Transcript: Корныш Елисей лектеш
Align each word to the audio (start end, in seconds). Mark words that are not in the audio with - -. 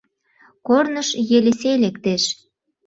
Корныш 0.67 1.09
Елисей 1.37 1.77
лектеш 1.83 2.23